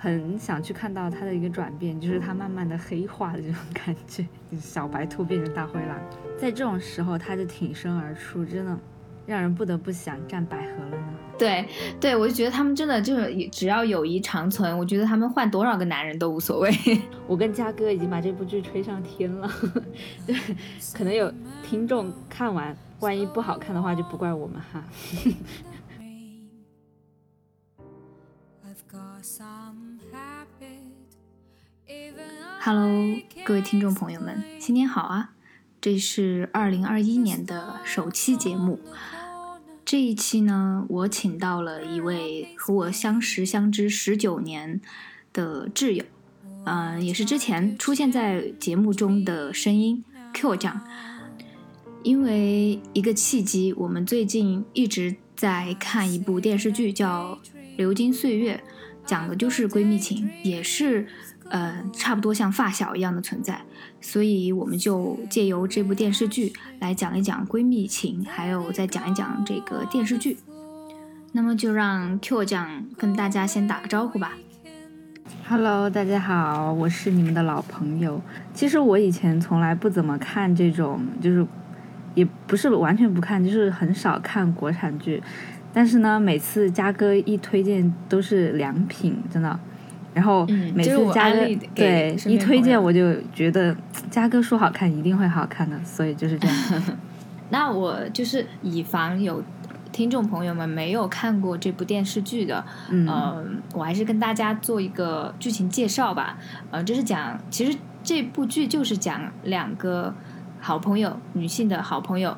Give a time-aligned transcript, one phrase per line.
[0.00, 5.98] 很想去看到他的一个转变，就是他慢慢的黑化的这种感觉，就是小白兔变成大灰狼，
[6.38, 8.78] 在这种时候他就挺身而出，真的
[9.26, 11.14] 让人不得不想站百合了呢。
[11.36, 11.68] 对
[12.00, 16.70] 对，我就觉得他们真的就是只要友谊长存，我觉得他们换多少个男人都无所谓。
[17.26, 19.50] 我跟嘉哥已经把这部剧吹上天了，
[20.24, 20.36] 对，
[20.94, 24.84] 可能有听众看完，万一不好看的话就不怪我们哈。
[32.60, 35.30] Hello，各位听众朋友们，新年好啊！
[35.80, 38.80] 这是二零二一年的首期节目。
[39.84, 44.80] 这一期呢，我请到了一位和我相识相知十九年
[45.32, 46.04] 的挚友，
[46.64, 50.04] 嗯、也是之前出现在节目中的声音
[50.34, 50.80] Q 酱。
[52.02, 57.38] 因为一个契机，我们最近一直在看一部电视剧，叫
[57.76, 58.62] 《流金岁月》，
[59.06, 61.08] 讲的就是闺蜜情，也是
[61.50, 63.60] 呃差不多像发小一样的存在。
[64.00, 70.36] 所以我们就借由这部电视剧来讲一讲闺蜜情，还有再讲一讲这个电视剧。
[71.32, 74.32] 那么就让 Q 酱跟大家先打个招呼吧。
[75.46, 78.20] Hello，大家好，我是你们的老朋友。
[78.54, 81.46] 其实我以前从来不怎么看这种，就是
[82.14, 85.22] 也不是完全不看，就是很少看国产剧。
[85.72, 89.58] 但是呢，每次嘉哥一推荐都是良品，真的。
[90.14, 93.76] 然后每次嘉哥、对一推荐，我就觉得
[94.10, 96.56] 嘉哥说好看，一定会好看的，所以就是这样。
[97.50, 99.42] 那我就是以防有
[99.90, 106.38] 听众朋友们没有看过这部电视剧的，嗯，呃，我还是跟大家做一个剧情介绍吧。
[106.70, 110.14] 呃，这是讲，其实这部剧就是讲两个
[110.60, 112.36] 好朋友，女性的好朋友，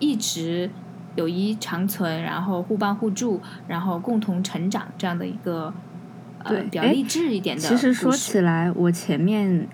[0.00, 0.68] 一直
[1.14, 5.72] 友谊长存，然后互帮互助，然后共同成长这样的一个
[6.48, 9.66] 呃对哎比较励志一点的其实说起来，我前面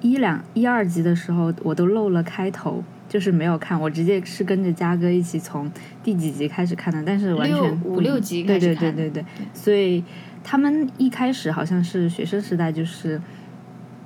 [0.00, 5.70] 一两一二集的时候，我都漏了开头，就是没有看，我直接是跟着嘉哥一起从
[6.02, 10.04] 第几集开始看的，但是完六全五六集对对开始看对对对，所以
[10.42, 13.20] 他们一开始好像是学生时代，就是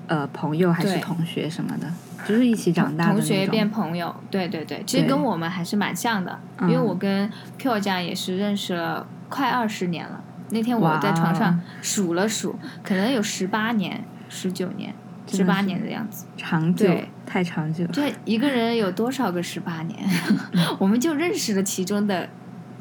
[0.07, 1.93] 呃朋友还是同学什么的，
[2.29, 10.23] 就是一起长大的同学变朋友，对对对，其实跟我们还是蛮像的，嗯因为我跟 Q 酱也是认识了快二十年了。
[10.51, 14.95] 那天我在床上数了数，可能有十八年、十九年、
[15.27, 16.27] 十八年的样子。
[16.37, 19.99] 长久对太长久了，这一个人有多少个十八年？
[20.79, 22.29] 我们就认识了其中的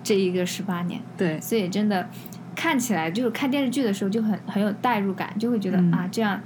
[0.04, 2.08] 这一个十八年，对所以真的
[2.56, 6.42] 看起来就是看电视剧的时候就很很有代入感，就会觉得、嗯啊，这样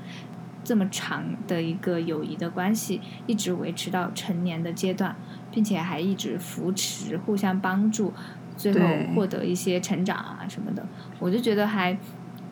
[0.63, 5.15] 这么长的一个友谊的关系，一直维持到成年的阶段，
[5.51, 8.13] 并且还一直扶持、互相帮助，
[8.61, 8.79] 最后
[9.15, 10.85] 获得一些成长啊什么的，
[11.17, 11.97] 我就觉得还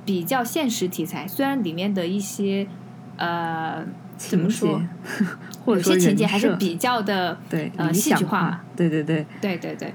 [0.03, 2.65] 比较现实题材，虽然里面的一些
[3.17, 3.85] 呃
[4.17, 4.81] 怎么说，
[5.63, 9.93] 或者说有些情节还是比较的对呃戏剧化嘛对对对，对对对，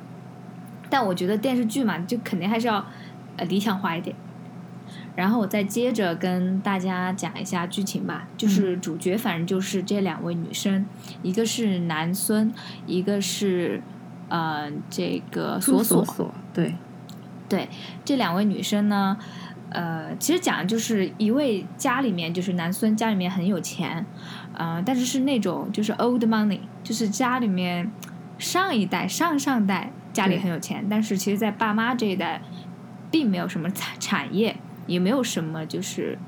[0.89, 2.87] 但我觉得电视剧嘛，就肯定还是要
[3.37, 4.15] 呃理想化一点。
[5.17, 10.87] 然后我再接着跟大家讲一下剧情吧，就是主角反正就是这两位女生，
[11.23, 12.53] 一个是南孙，
[12.87, 13.81] 一个是
[14.35, 16.05] 呃这个朱索索。
[16.05, 16.75] 索对，
[17.49, 17.69] 对，
[18.05, 19.17] 这两位女生呢，
[19.69, 24.05] 呃，其实讲的就是一位家里面就是男孙家里面很有钱，
[24.53, 27.93] 呃，但是是那种就是 old money，就是家里面
[28.39, 32.43] 上一代、上上代家里很有钱，但是其实在爸妈这一代
[33.13, 34.57] 并没有什么产产业，
[34.89, 36.19] 也没有什么就是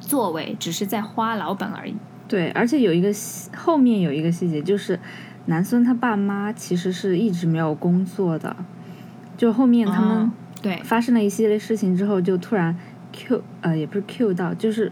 [0.00, 1.94] 作为，只是在花老本而已。
[2.26, 3.12] 对，而且有一个
[3.54, 4.98] 后面有一个细节，就是
[5.46, 8.54] 南孙他爸妈其实是一直没有工作的，
[9.36, 10.30] 就后面他们哦
[10.62, 12.76] 对发生了一系列事情之后，就突然
[13.12, 14.90] Q 呃也不是 Q 到，就是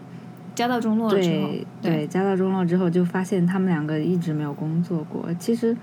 [0.54, 5.32] 家道中落了之后对，对家道中落之后，就发现他们两个一直没有工作过。
[5.38, 5.76] 其实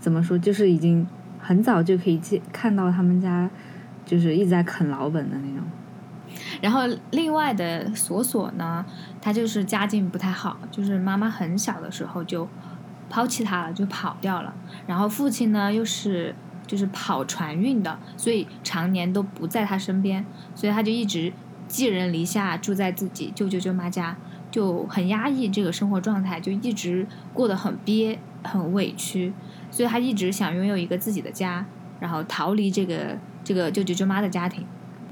[0.00, 1.06] 怎么说，就是已经
[1.38, 3.48] 很早就可以见看到他们家
[4.04, 5.64] 就是一直在啃老本的那种。
[6.60, 6.80] 然后
[7.10, 8.84] 另外的索索呢，
[9.20, 12.48] 他就是家境不太好，就是妈妈很小的时候就
[13.12, 14.54] 抛弃他了，就跑掉了。
[14.86, 16.34] 然后父亲呢又是
[16.66, 20.24] 就是跑船运的，所以常年都不在他身边，
[20.54, 21.30] 所以他就一直
[21.68, 24.16] 寄人篱下，住在自己舅舅舅妈家，
[24.50, 29.34] 就很压抑这个生活状态，就一直过得很憋、很委屈。
[29.70, 31.66] 所以他一直想拥有一个自己的家，
[32.00, 34.64] 然后逃离这个这个舅舅舅妈的家庭。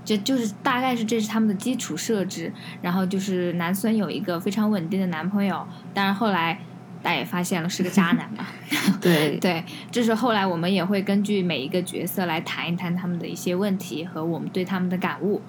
[0.02, 2.50] 这就是大概是这是他们的基础设置，
[2.80, 6.58] 然后就是男孙有一个非常稳定的男朋友，但是后来
[7.02, 8.46] 大家也发现了是个渣男嘛。
[9.00, 15.40] 对 对，这是后来我们也会根据每一个角色来谈一谈他们的一些问题和我们对他们的感悟，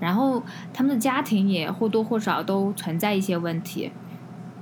[0.00, 0.42] 然后
[0.72, 3.92] 他们的家庭也或多或少都存在一些问题，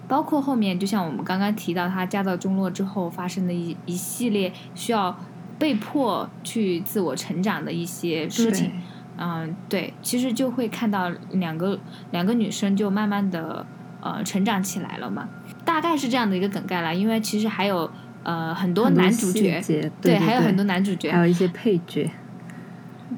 [0.08, 5.16] 包括后面就像我们刚刚提到他家道中落之后发生的一一系列需要
[5.58, 8.72] 被迫去自我成长的一些事情。
[9.16, 11.78] 嗯，对，其实就会看到两个
[12.10, 13.64] 两个女生就慢慢的
[14.02, 15.26] 呃成长起来了嘛，
[15.64, 16.92] 大概是这样的一个梗概啦。
[16.92, 17.90] 因为其实还有
[18.22, 22.10] 呃很多男主角，对对对还有很多男主角还，有一些配角，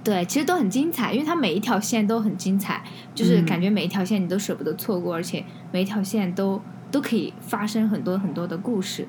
[0.05, 2.83] 对，其实都很精彩，因为它每一条线都很精彩，
[3.15, 6.61] 就是嗯感觉每一条线你都舍不得错过，而且每一条线都
[6.91, 9.09] 都可以发生很多很多的故事。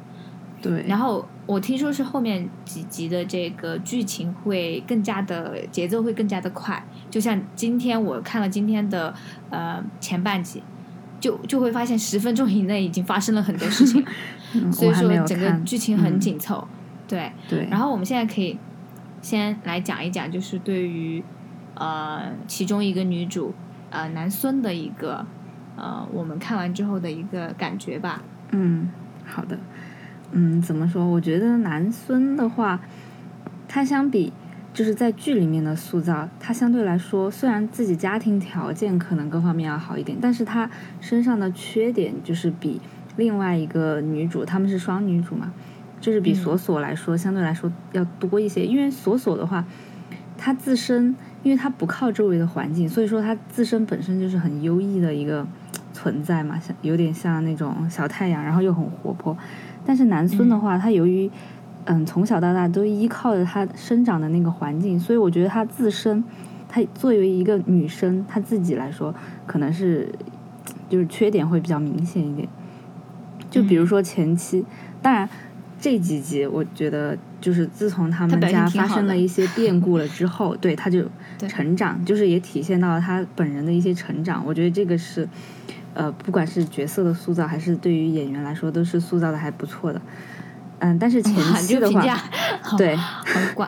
[0.61, 9.13] 对，然后我听说是后面几集的这个剧情会更加的节奏会更加的快，就像今天我看了今天的
[9.51, 10.63] 呃前半集，
[11.25, 14.05] 就就会发现十分钟以内已经发生了很多事情，
[14.53, 16.67] 嗯所以说整个剧情很嗯紧凑。
[17.07, 18.55] 对，对，然后我们现在可以
[19.23, 21.23] 先来讲一讲，就是对于
[21.73, 23.55] 呃其中一个女主
[23.89, 25.25] 呃南孙的一个
[25.75, 28.21] 呃我们看完之后的一个感觉吧。
[28.51, 28.87] 嗯，
[29.25, 29.57] 好的，
[30.31, 31.03] 嗯，怎么说？
[31.05, 32.79] 我觉得南孙的话，
[33.67, 34.31] 他相比
[34.75, 40.69] 就是在剧里面的塑造，他相对来说虽然自己家庭条件可能各方面要好一点，但是他
[40.99, 42.81] 身上的缺点就是比
[43.15, 45.53] 另外一个女主，他们是双女主嘛，
[46.01, 46.35] 就是比嗯。
[46.35, 49.63] 索索来说、相对来说要多一些，因为索索的话，
[50.37, 55.47] 她自身因为她不靠周围的环境，所以说她自身本身就是很优异的一个
[55.93, 59.37] 存在嘛，像有点像那种小太阳，然后又很活泼。
[59.85, 61.31] 但是南孙的话，他由于
[61.85, 66.23] 嗯从小到大都依靠着他生长的那个环境，所以我觉得他自身，
[66.67, 69.13] 她作为一个女生，她自己来说，
[69.45, 70.11] 可能是
[70.89, 72.47] 就是缺点会比较明显一点。
[73.49, 74.65] 就比如说前期，
[75.01, 75.29] 当然
[75.79, 81.05] 这几集我觉得就是自从他们家发生了一些变故了之后，对他就
[81.47, 84.43] 成长，就是也体现到了他本人的一些成长。
[84.45, 85.27] 我觉得这个是，
[85.93, 90.01] 呃，不管是角色的塑造，还是对于演员来说，都是塑造的还不错的。
[90.79, 92.01] 嗯，但是前哇期的话，
[92.77, 92.97] 对，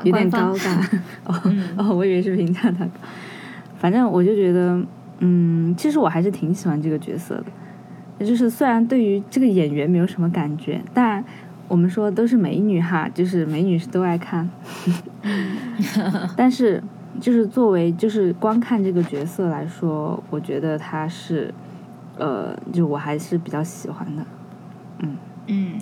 [0.04, 1.00] 有点高尬。
[1.26, 2.88] 哦、嗯哦，我以为是评价他。
[3.78, 4.82] 反正我就觉得，
[5.20, 8.26] 嗯，其实我还是挺喜欢这个角色的。
[8.26, 11.24] 就是虽然对于这个演员没有什么感觉，但
[11.68, 14.50] 我们说都是美女哈，就是美女是都爱看。
[16.36, 16.82] 但是
[17.22, 21.54] 就是作为就是光看这个角色来说，我觉得他是，
[22.18, 24.26] 呃，就我还是比较喜欢的。
[25.00, 25.16] 嗯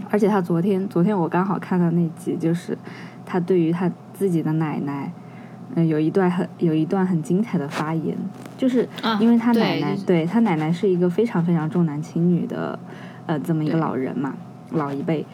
[0.09, 2.77] 而且他昨天，昨天我刚好看到那集，就是
[3.25, 5.11] 他对于他自己的奶奶，
[5.75, 8.15] 嗯、有一段很有一段很精彩的发言，
[8.57, 12.77] 就是啊因为他奶奶，就是对他奶奶是一个非常非常重男轻女的，
[13.25, 14.35] 呃，这么一个老人嘛，
[14.71, 15.25] 老一辈。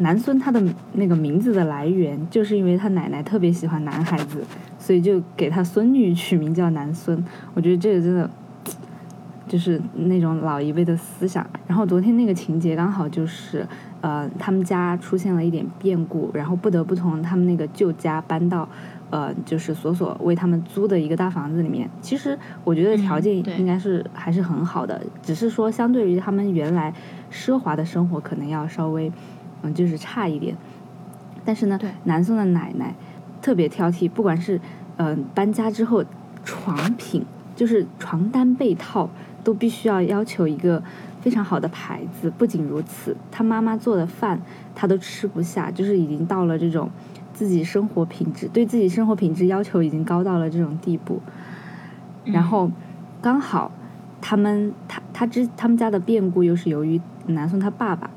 [0.00, 0.62] 男孙他的
[0.92, 4.44] 那个名字的来源，就是因为他奶奶特别喜欢男孩子，
[4.78, 7.20] 所以就给他孙女取名叫男孙。
[7.52, 8.30] 我觉得这个真的
[9.48, 11.44] 就是那种老一辈的思想。
[11.66, 13.66] 然后昨天那个情节刚好就是，
[14.00, 18.68] 呃，他们家出现了一点变故，然后不得不从他们那个旧家搬到，
[19.10, 21.88] 呃，就是索索为他们租的一个大房子里面。
[22.00, 26.92] 其实我觉得条件应该是还是很好的，只是说相对于他们原来
[27.32, 29.10] 奢华的生活，可能要稍微，
[29.62, 30.54] 嗯，就是差一点。
[31.44, 32.94] 但是呢，南宋的奶奶
[33.40, 34.58] 特别挑剔，不管是
[34.96, 36.04] 嗯、呃搬家之后
[36.44, 37.24] 床品，
[37.56, 39.08] 就是床单被套，
[39.48, 40.82] 都必须要要求一个
[41.22, 42.30] 非常好的牌子。
[42.36, 44.38] 不仅如此，他妈妈做的饭
[44.74, 46.90] 他都吃不下，就是已经到了这种
[47.32, 51.22] 自己生活品质对自己生活品质要求已经高到了这种地步。
[52.26, 52.70] 然后
[53.22, 53.72] 刚好
[54.20, 58.10] 他们他他之他们家的变故又是由于南宋他爸爸，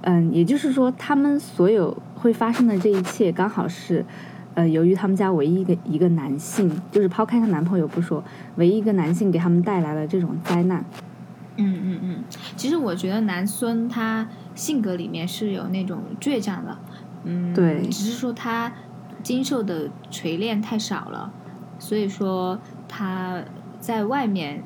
[0.00, 4.02] 嗯，也就是说他们所有会发生的这一切刚好是。
[4.54, 8.22] 呃，由于他们家唯一一个一个男性，就是抛开她男朋友不说，
[8.56, 10.84] 唯一一个男性给他们带来了这种灾难。
[11.56, 12.24] 嗯嗯嗯，
[12.56, 16.78] 其实我觉得南孙他性格里面是有那种倔强的，
[17.24, 18.72] 嗯，对只是说他
[19.22, 21.30] 经受的锤炼太少了，
[21.78, 23.42] 所以说他
[23.78, 24.62] 在外面，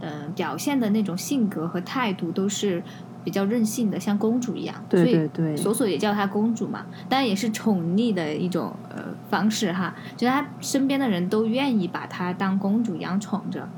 [0.00, 2.82] 呃，表现的那种性格和态度都是
[3.24, 4.76] 比较任性的，像公主一样。
[4.88, 13.68] 对所以对对索索也叫她公主嘛，当然也是宠溺的一种呃方式哈，就是他身边的人都愿意把她当公主一样宠着。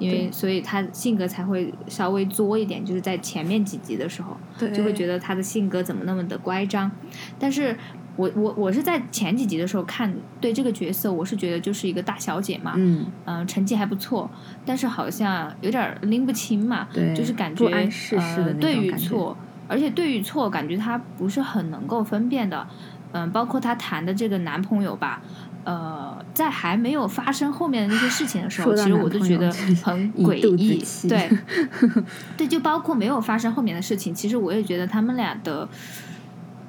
[0.00, 6.90] 因为所以她性格才会稍微作一点，就是在前面几集的时候，对就会觉得她的性格怎么那么的乖张。
[7.38, 7.78] 但是
[8.16, 14.30] 我我我是在前几集的时候看对这个角色，我是觉得就是一个大小姐嘛，嗯，嗯、成绩还不错，
[14.64, 22.66] 但是好像有点拎不清嘛，对就是感觉不谙世事的呃那对与错，而且对与错感觉她不是很能够分辨的，
[23.12, 25.20] 嗯，包括她谈的这个男朋友吧，
[25.64, 29.50] 呃，在还没有发生后面的那些事情的时候，其实我都觉得
[29.82, 31.30] 很一诡异对，
[32.36, 35.68] 对，就包括没有发生后面的事情，其实我也觉得他们俩的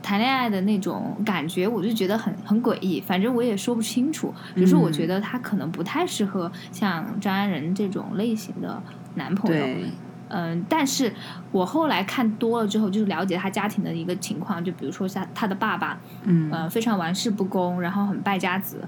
[0.06, 3.02] 谈恋爱的那种感觉，我就觉得很很诡异。
[3.02, 8.80] 反正我也说不清楚，只是我觉嗯得他可能不太适合像张安仁这种类型的
[9.16, 9.66] 男朋友。
[9.66, 9.86] 对，
[10.28, 11.12] 嗯，但是
[11.52, 18.88] 我后来看多了之后，就是了解他家庭的一个情况，就比如说像他的爸爸，嗯呃，非常玩世不恭，然后很败家子，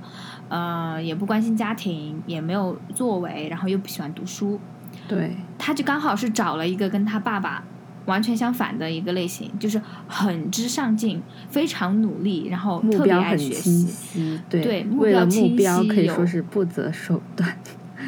[0.50, 4.60] 呃，也不关心家庭，也没有作为，然后又不喜欢读书，
[5.08, 7.64] 对，他就刚好是找了一个跟他爸爸
[8.08, 13.88] 完全相反的一个类型，就是很之上进，非常努力，然后目特别爱学清习。
[13.88, 17.56] 晰，对，对目标清晰标可以说是不择手段，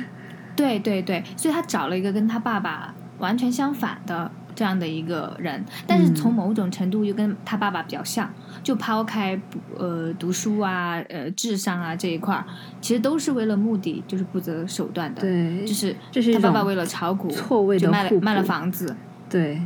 [0.57, 8.27] 对对对，所以他找了一个跟他爸爸完全相反的这样的一个人，但是从嗯某种程度又跟他爸爸比较像。
[8.61, 12.45] 就抛开不呃读书啊、呃智商啊这一块儿，
[12.81, 15.21] 其实都是为了目的，就是不择手段的。
[15.21, 18.93] 对，就是这是他爸爸为了炒股，错位就卖了卖了房子，
[19.29, 19.61] 对，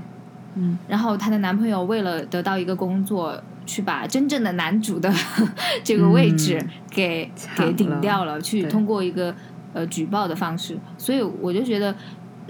[0.55, 5.11] 嗯，然后她的男朋友为了得到一个工作，去把真正的男主的
[5.83, 9.33] 这个位置嗯给、抢给顶掉了，去通过一个
[9.73, 11.95] 呃举报的方式，所以我就觉得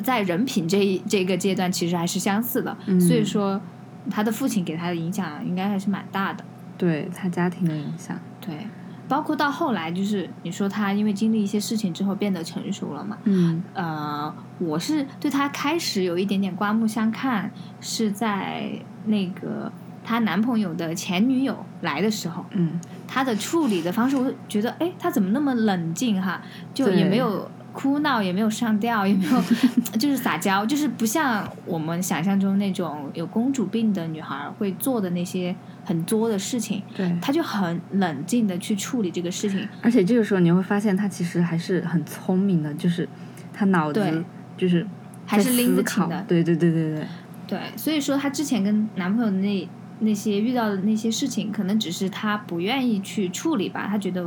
[0.03, 2.99] 在人品这一这个阶段其实还是相似的，嗯。
[2.99, 3.61] 所以说
[4.09, 6.43] 他的父亲给他的影响应该还是蛮大的。
[6.75, 8.67] 对他家庭的影响，对，
[9.13, 13.61] 包括到后来，就是你说他因为经历一些事情之后变得成熟了嘛，嗯。
[13.75, 18.71] 呃，我是对他开始有一点点刮目相看，是在
[19.05, 19.71] 那个
[20.03, 26.41] 她男朋友的前女友来的时候，嗯，她的处理的方式，我就觉得，哎，她怎么那么冷静哈？
[26.73, 29.43] 就也没有哭闹，也没有上吊，也没有
[29.99, 35.53] 就是撒娇，就是不像我们想象中那种有公主病的女孩会做的那些
[35.83, 39.67] 很作的事情，对，她就很冷静的去处理这个事情。
[39.81, 43.09] 而且这个时候你会发现她其实还是很聪明的，就是
[43.51, 44.23] 她脑子
[44.55, 44.85] 就是
[45.25, 46.23] 还是拎得清的。
[46.27, 47.07] 对对对对对，
[47.47, 49.67] 对，所以说她之前跟男朋友那
[49.99, 54.23] 那些遇到的那些事情，可能只是她不愿意去处理吧，她觉得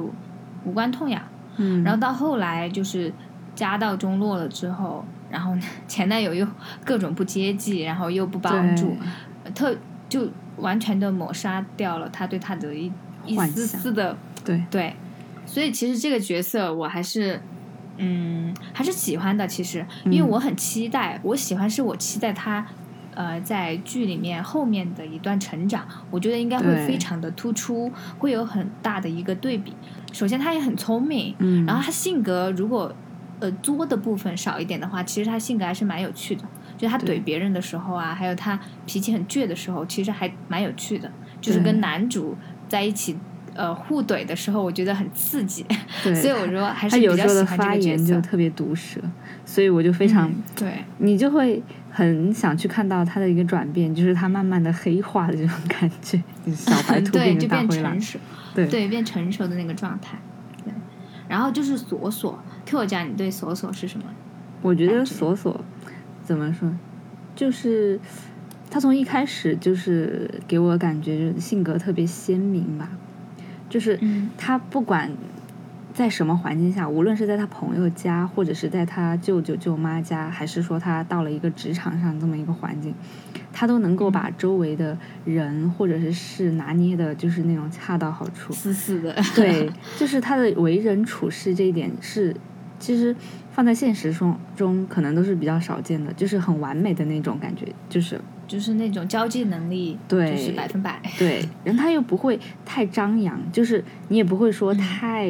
[0.64, 1.22] 无关痛痒。
[1.58, 3.10] 嗯，然后到后来就是
[3.56, 5.56] 家道中落了之后，然后
[5.88, 6.46] 前男友又
[6.84, 8.96] 各种不接济，然后又不帮助，
[9.54, 9.74] 特
[10.08, 12.92] 就完全的抹杀掉了他对他的一
[13.24, 14.94] 一丝丝的对对，
[15.44, 17.40] 所以其实这个角色我还是。
[17.98, 19.48] 嗯，还是喜欢的。
[19.48, 22.66] 其实，因为嗯我很期待，我喜欢是我期待他，
[23.14, 29.72] 呃，在剧里面后面的一段成长，我觉得应该会非常的突出，会有很大的一个对比。
[30.12, 32.94] 首先，他也很聪明，嗯，然后他性格如果
[33.40, 36.42] 呃作的部分少一点的话，其实他性格还是蛮有趣的。
[36.76, 41.10] 就他怼别人的时候啊，还有他脾气很倔的时候，其实还蛮有趣的。
[41.40, 42.36] 就是跟男主
[42.68, 43.16] 在一起
[43.54, 45.64] 呃互怼的时候，我觉得很刺激。
[46.02, 48.20] 对 所以我说还是比较有时候的喜欢这个角发言就色。
[48.20, 49.00] 特别毒舌，
[49.46, 56.22] 所以我就非常、嗯对你就会很想去看到他的一个转变，就是他慢慢的黑化的这种感觉，
[56.54, 58.18] 小白 兔，变就变成大灰狼成，熟，
[58.54, 60.18] 对对，变成熟的那个状态。
[60.62, 60.72] 对，
[61.28, 64.04] 然后就是索索，Q 我讲你对索索是什么？
[64.60, 65.64] 我觉得感觉索索
[66.24, 66.70] 怎么说，
[67.34, 67.98] 就是
[68.68, 72.90] 他从一开始就是给我感觉就是性格特别鲜明吧，
[73.70, 75.12] 就是嗯他不管
[75.94, 82.92] 在什么环境下，无论是在他朋友家，或者是在他舅舅舅妈家，还是说他到了一个职场上这么一个环境，
[83.52, 88.52] 他都能够把周围的人或者是事拿捏的，就是那种恰到好处。
[88.52, 89.14] 死死的。
[89.34, 92.36] 对，就是他的为人处事这一点是，
[92.78, 93.14] 其实
[93.52, 101.00] 放在现实中中可能都是比较少见的，就是很完美的那种感觉，就是就是那种交际能力，对就是百分百。
[101.18, 105.28] 对，然后他又不会太张扬，就是你也不会说嗯太，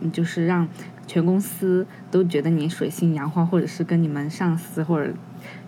[0.00, 0.66] 嗯就是让
[1.06, 5.12] 全公司都觉得你水性杨花，或者是跟你们上司或者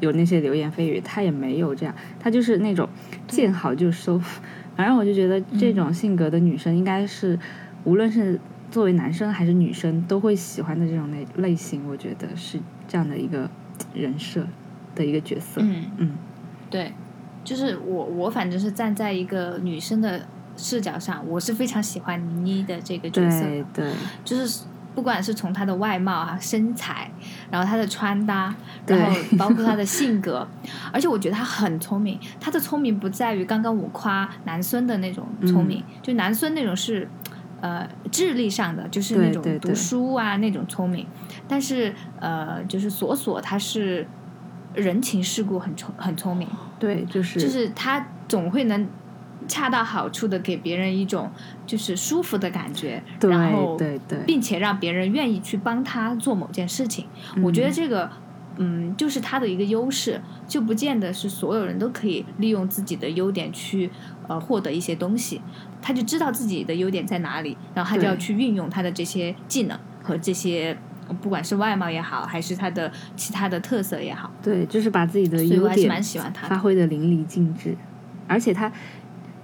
[0.01, 2.89] 有那些流言蜚语，他也没有这样，他就是那种
[3.27, 4.21] 见好就收。
[4.75, 7.39] 反正我就觉得这种性格的女生应该是，
[7.85, 8.41] 无论是
[8.71, 13.49] 作为男生还是女生都会喜欢的这种类类型，我觉得是这样的一个
[13.95, 14.47] 人设
[14.95, 15.61] 的一个角色。
[15.63, 16.11] 嗯嗯
[16.69, 16.93] 对，
[17.43, 27.11] 就是我我反正是站在一个女生的视角上，我是非常喜欢倪妮的这个角色的对对就是不管是从她的外貌啊、身材，
[27.51, 28.55] 然后她的穿搭，
[28.87, 30.47] 然后包括她的性格，
[30.93, 32.19] 而且我觉得她很聪明。
[32.39, 37.09] 她的聪明不在于刚刚我夸南孙的那种聪明，嗯就南孙那种是。
[37.61, 41.07] 呃，智力上的就是那种读书啊那种聪明，
[41.49, 44.07] 但是呃，就是索索他是
[44.75, 46.47] 人情世故很聪很聪明，
[46.79, 48.87] 对，就是就是他总会能
[49.49, 51.31] 恰到好处的给别人一种
[51.67, 57.07] 就是舒服的感觉，对然后对对，并且让别人愿意去帮他做某件事情。
[57.43, 58.11] 我觉得这个，
[58.59, 63.91] 嗯，就是他的一个优势，就不见得是所有人都可以利用自己的优点去
[64.29, 65.41] 呃获得一些东西。
[65.81, 70.77] 他就知道自己的优点在哪里，然后他就要去运用他的这些技能和这些。
[71.23, 76.59] 不管是外貌也好，还是他的其他的特色也好，对，就是把自己的优点蛮喜欢他的发。
[76.59, 77.75] 挥的淋漓尽致，
[78.27, 78.71] 而且他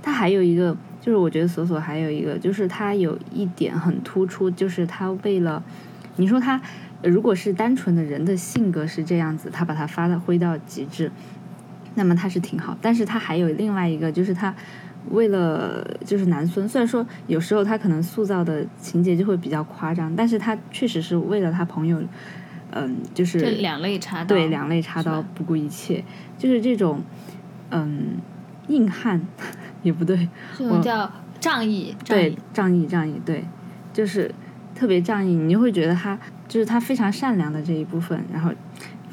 [0.02, 5.62] 他还有一个，就是我觉得索索还有一个，就是他有一点很突出，就是他为了
[6.16, 6.60] 你说他
[7.00, 11.10] 呃如果是单纯的人的性格是这样子，他把它发挥到极致，
[11.94, 14.54] 那么他是挺好，但是他还有另外一个，就是他。
[15.10, 22.02] 为了就是南孙，虽然说有时候他可能塑造的情节就会比较夸张，但是他确实是为了他朋友，
[22.70, 26.04] 嗯，就是这两肋插刀，对，两肋插刀不顾一切，
[26.38, 27.02] 就是这种，
[27.70, 28.16] 嗯，
[28.68, 29.20] 硬汉
[29.82, 33.44] 也不对，这种叫仗义，仗对，，仗义仗义，对，
[33.92, 34.34] 就是
[34.74, 36.18] 特别仗义，你就会觉得他
[36.48, 38.50] 就是他非常善良的这一部分，然后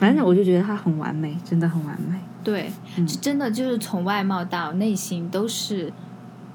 [0.02, 2.72] 反正我就觉得他很完美，真的很完美，对，
[3.22, 5.94] 真的就是从外貌到内心都是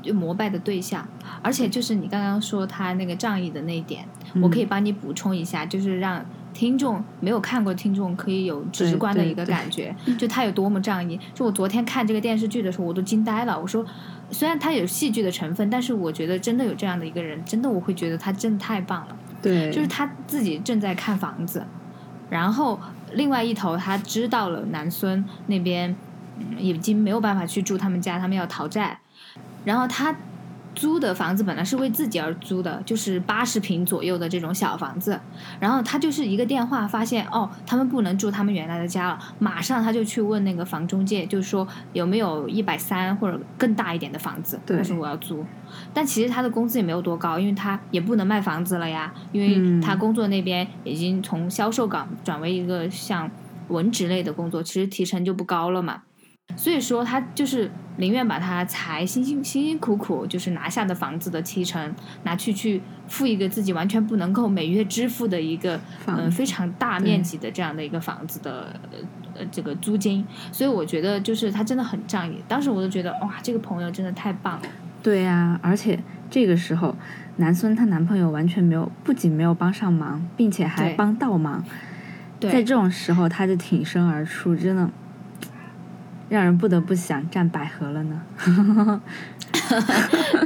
[0.02, 1.06] 就膜拜的对象，
[1.42, 4.04] 而且就是你刚刚说他那个仗义的那一点，
[4.42, 11.16] 我可以嗯帮你补充一下，就是让听众没有看过听众可以有直观的一个感觉，就他有多么仗义。
[11.32, 13.56] 就我昨天看这个电视剧的时候，我都惊呆了。
[13.56, 13.86] 我说，
[14.32, 19.16] 虽然他有戏剧的成分，但是我觉得真的有这样的一个人，真的我会觉得他真的太棒了。
[19.40, 21.64] 对，就是他自己正在看房子，
[22.28, 22.80] 然后
[23.16, 25.96] 另外一头他知道了南孙那边、
[26.58, 28.98] 已经没有办法去住他们家，他们要讨债，
[29.64, 30.14] 然后他
[30.76, 35.18] 租的房子本来是为自己而租的，就是八十平左右的这种小房子，
[35.58, 45.42] 然后他就是一个电话发现哦，他们不能住他们原来的家了，马上他就去问那个房中介，就是说有没有一百三或者更大一点的房子，对他说我要租，
[45.94, 53.30] 但其实他的工资也没有多高，因为他也不能卖房子了呀，因为嗯他工作那边已经从销售岗转为一个像
[53.68, 56.02] 文职类的工作，其实提成就不高了嘛。
[56.54, 68.98] 所以说，他就是宁愿把他才辛辛辛辛苦苦就是拿下的房子的提成拿去去付一个自己完全不能够每月支付的一个嗯、呃、非常大面积的这样的一个房子的呃
[69.38, 72.42] 呃这个租金，所以我觉得就是他真的很仗义。
[72.46, 74.68] 当时我就觉得哇，这个朋友真的太棒了。
[75.02, 75.98] 对呀、而且
[76.30, 76.96] 这个时候
[77.36, 81.62] 南孙她男朋友完全没有，不仅没有帮上忙，并且还帮倒忙，
[82.40, 84.90] 在这种时候他就挺身而出，真的
[86.28, 88.20] 让人不得不想站百合了呢。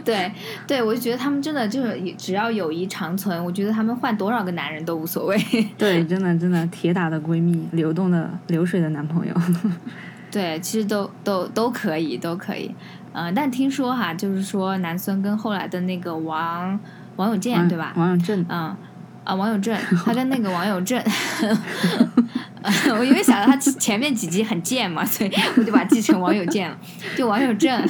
[0.04, 0.32] 对
[0.66, 5.38] 对，我就觉得他们真的就是只要友谊长存，我觉得他们换多少个男人都无所谓。
[5.76, 9.34] 对，真的真的铁打的闺蜜，流动的流水的男朋友。
[10.30, 12.74] 对，其实都都都可以，都可以。
[13.12, 16.78] 嗯、但听说哈，就是说南孙跟后来的那个王
[17.16, 17.92] 王永健，对吧？
[17.96, 18.76] 王永正，嗯，
[19.24, 21.02] 啊，王永正，他跟那个王永正，
[22.98, 26.78] 我因为想到他前面几集很贱嘛，所以我就把他记成网友贱了。
[27.16, 27.88] 就网友正，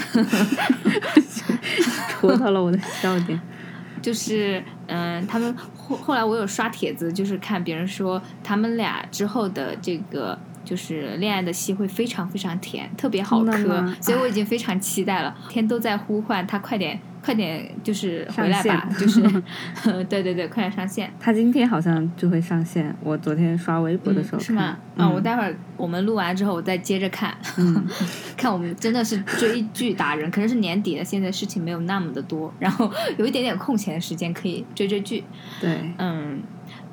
[2.08, 3.40] 戳到了我的笑点。
[4.00, 10.38] 就是嗯，他们后后来我有刷帖子，就是看别人说他们俩之后的这个。
[10.70, 15.36] 就是恋爱的戏会非常非常甜，特别好磕，所以我已经非常期待了。
[15.48, 19.20] 天都在呼唤他，快点快点，就是回来吧，就是
[20.08, 21.12] 对对对，快点上线。
[21.18, 24.78] 他今天好像就会上线，我昨天刷微博的时候、嗯、是吗？
[24.94, 27.84] 嗯、啊，我待会儿我们录完之后，我再接着看，嗯
[28.38, 35.24] 看我们真的是追剧达人，可能是年底了，现在事情没有那么的多，然后有一点点空闲的时间可以追追剧。
[35.60, 36.40] 对，嗯，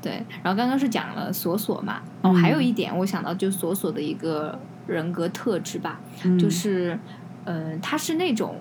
[0.07, 0.25] 对。
[0.43, 6.97] 然后刚刚是讲了索索嘛，哦，嗯还有一点我想到就是索索的一个人格特质吧，嗯、就是，
[7.45, 8.55] 嗯、他是那种，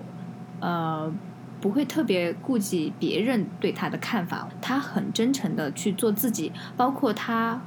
[0.61, 1.13] 呃。
[1.59, 7.59] 不会特别顾及别人对他的看法，他很真诚的去做自己，包括他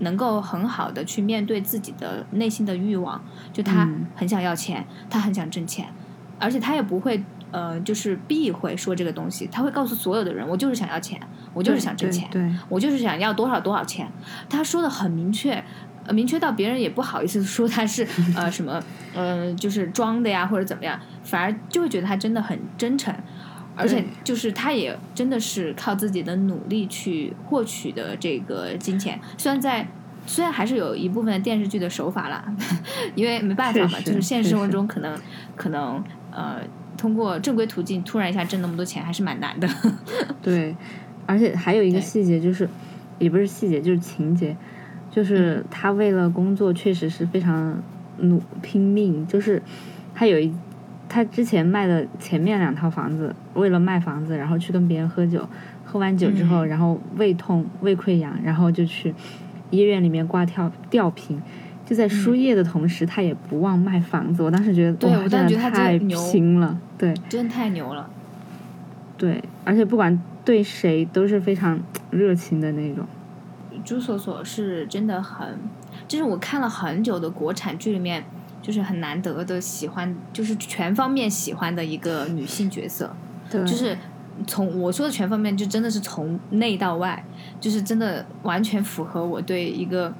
[0.00, 3.22] 能够很好的去面对自己的内心的欲望，
[3.52, 5.86] 就他嗯很想要钱，他很想挣钱，
[6.40, 11.20] 而且他也不会呃就是避讳说这个东西，他会告诉所有的人，我就是想要钱，
[11.54, 12.28] 我就是想挣钱，
[12.68, 14.10] 我就是想要多少多少钱，
[14.48, 15.62] 他说的很明确。
[16.08, 18.06] 呃，明确到别人也不好意思说他是
[18.36, 18.80] 呃什么
[19.12, 23.12] 呃就是装的呀或者怎么样，反而就会觉得他真的很真诚，
[23.74, 29.88] 而且就是他也真的是靠自己的努力去获取的这个金钱，虽然在
[30.28, 32.44] 虽然还是有一部分电视剧的手法啦，
[33.16, 35.18] 因为没办法嘛，就是现实生活中可能
[35.56, 36.60] 可能呃
[37.06, 39.68] 通过正规途径突然一下挣那么多钱还是蛮难的。
[40.42, 40.74] 对，
[41.24, 42.68] 而且还有一个细节就是，
[43.20, 44.56] 也不是细节，就是情节，
[45.08, 47.80] 就是他为了工作确实是非常
[48.18, 49.62] 努拼命，就是
[50.16, 50.52] 他有一
[51.08, 55.48] 他之前卖的前面两套房子，为了卖房子，然后去跟别人喝酒，
[55.84, 59.14] 喝完酒之后，嗯然后胃痛、胃溃疡，然后就去
[59.70, 61.40] 医院里面挂吊吊瓶。
[61.86, 64.42] 就在输液的同时，他也不忘卖房子。
[64.42, 66.76] 我当时觉得，对我当时觉得他太牛拼了。
[66.98, 68.10] 对真的太牛了。
[69.16, 73.06] 对，而且不管对谁都是非常热情的那种。
[73.84, 75.58] 朱锁锁是真的很，
[76.08, 78.24] 就是我看了很久的国产剧里面，
[78.60, 83.14] 就是很难得的喜欢，就是全方面喜欢的一个女性角色，
[83.48, 83.96] 对，就是
[84.46, 87.24] 从我说的全方面，就真的是从内到外，
[87.60, 90.12] 就是真的完全符合我对一个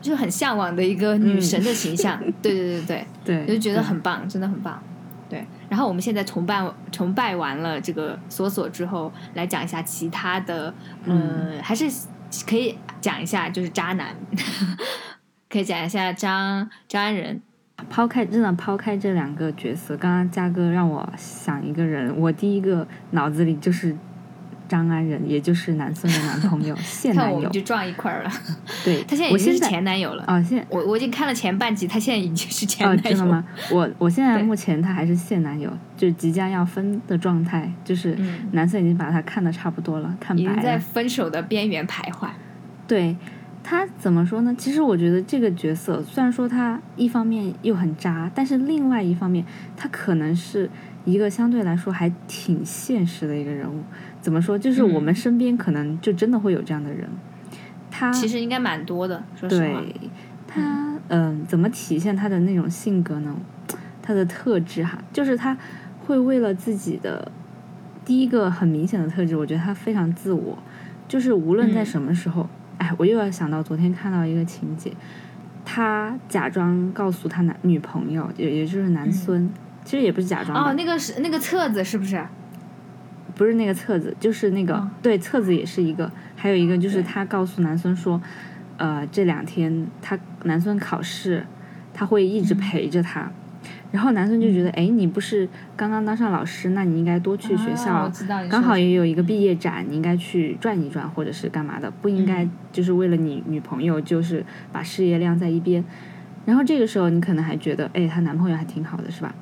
[0.00, 2.18] 就是很向往的一个女神的形象。
[2.42, 4.82] 对对对对，对，我就觉得很棒，真的很棒。
[5.28, 10.72] 对，然后我们现在崇拜崇拜完了这个索索之后，来讲一下其他的，
[11.04, 11.84] 呃，还是
[12.46, 14.14] 可以讲一下就是渣男，
[15.50, 17.42] 可以讲一下张张安仁。
[17.90, 23.94] 抛开真的抛开这两个角色，刚刚嘉哥让我想一个人，我第一个脑子里就是
[24.68, 27.52] 张安仁，也就是南孙的男朋友 现男友看我们。
[27.52, 28.30] 就撞一块儿了，
[28.84, 30.24] 对， 他现在已经是前男友了。
[30.26, 33.10] 哦，现我我已经看了前半集，他现在已经是前哦，男友。
[33.10, 33.44] 真的吗？
[33.70, 40.78] 我我现在目前他还是现男友，就是即将要分的状态，就是嗯男生已经把他看的差不多了，看已经在。
[40.78, 42.28] 分手的边缘徘徊。
[42.86, 43.16] 对
[43.62, 44.54] 他怎么说呢？
[44.56, 49.44] 其实我觉得这个角色虽然说他一方面又很渣，但是另外一方面
[49.76, 50.70] 他可能是
[51.04, 53.82] 一个相对来说还挺现实的一个人物。
[54.26, 54.58] 怎么说？
[54.58, 57.08] 就是我们嗯身边可能就真的会有这样的人。
[57.92, 59.80] 他其实应该蛮多的，说实话。
[59.80, 60.10] 对
[60.48, 63.36] 他，嗯、怎么体现他的那种性格呢？
[64.02, 65.56] 他的特质哈，就是他
[66.04, 67.30] 会为了自己的
[68.04, 70.58] 第一个很明显的特质，我觉得他非常自我，
[71.06, 74.92] 就是无论在嗯什么时候，哎，我又要想到昨天看到一个情节，
[75.64, 79.48] 他假装告诉他男女朋友，也也就是男孙，
[79.84, 82.20] 其实也不是假装哦，那个是那个册子是不是？
[83.36, 88.20] 不是那个册子，就是那个、嗯对册子也是一个，还有一个就是对他告诉南孙说，
[88.78, 91.44] 呃，这两天他南孙考试，
[91.92, 93.30] 他会一直嗯陪着他。
[93.92, 98.10] 然后南孙就觉得，哎，你不是刚刚当上老师，那你应该多去学校，
[98.50, 105.84] 刚好也有一个毕业展，你应该去转一转，或者是干嘛的，不应该嗯就是为了你女朋友，就是把事业晾在一边。
[106.44, 109.34] 然后这个时候你可能还觉得，哎，她男朋友还挺好的，是吧？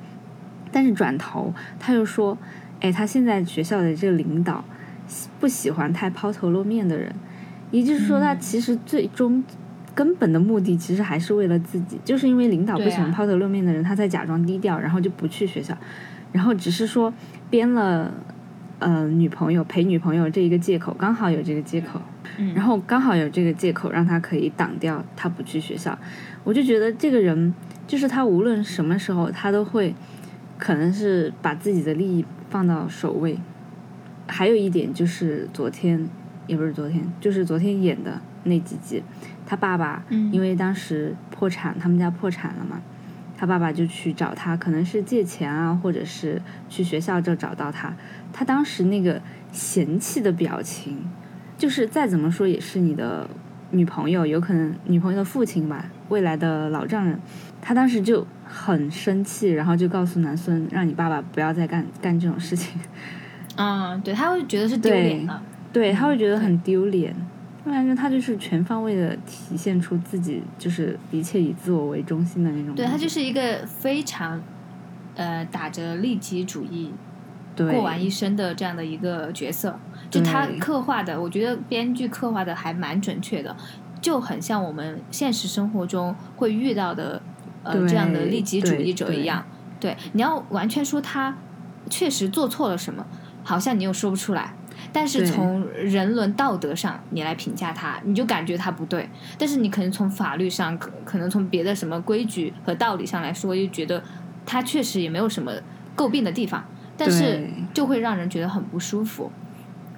[0.71, 2.37] 但是转头他又说，
[2.81, 4.63] 哎，他现在学校的这个领导
[5.07, 7.13] 喜不喜欢太抛头露面的人，
[7.71, 8.39] 也就是说，他嗯。
[8.39, 9.43] 其实最终
[9.93, 15.75] 根本的目的其实还是为了自己，就是因为领导不喜欢抛头露面的人，他在假装低调，然后就不去学校，
[16.31, 17.13] 然后只是说
[17.49, 18.13] 编了
[18.79, 22.01] 呃女朋友陪女朋友这一个借口，刚好有这个借口，
[22.37, 22.53] 嗯。
[22.53, 25.97] 然后刚好有这个借口让他可以挡掉他不去学校，
[26.43, 27.53] 我就觉得这个人
[27.87, 29.95] 就是他无论什么时候他都会
[30.57, 33.37] 可能是把自己的利益放到首位。
[34.27, 36.07] 还有一点就是昨天
[36.47, 39.03] 也不是昨天，就是昨天演的那几集，
[39.45, 42.81] 他爸爸嗯因为当时破产，他们家破产了嘛，
[43.35, 47.93] 他爸爸就去找他，可能是借钱啊，或者是去学校就找到他。
[48.31, 51.05] 他当时那个嫌弃的表情，
[51.57, 53.29] 就是再怎么说也是你的
[53.71, 57.19] 女朋友，有可能女朋友的父亲吧，未来的老丈人。
[57.67, 62.79] 他当时就很生气，然后就告诉南孙，让你爸爸不要再干干这种事情。
[63.55, 65.41] 嗯， 对，他会觉得是丢脸的。
[65.73, 67.15] 对他会觉得很丢脸。
[67.63, 72.75] 我感觉他就是全方位的体现出自己就是一切以自我为中心的那种。
[72.75, 74.39] 对他就是一个非常
[75.15, 76.93] 呃打着利己主义
[77.57, 79.79] 过完一生的这样的一个角色，
[80.11, 83.55] 就他刻画的，我觉得编剧刻画的还蛮准确的，
[83.99, 87.19] 就很像我们现实生活中会遇到的
[87.65, 89.45] 呃这样的利己主义者一样。
[89.79, 91.35] 对，你要完全说他
[91.89, 93.05] 确实做错了什么，
[93.43, 94.53] 好像你又说不出来。
[94.91, 99.09] 但是从人伦道德上，你来评价他，你就感觉他不对。
[99.37, 104.01] 但是你可能从法律上，可可能从别的什么规矩和道理上来说，又觉得
[104.45, 105.51] 他确实也没有什么
[105.97, 106.63] 诟病的地方。
[106.97, 109.29] 但是就会让人觉得很不舒服。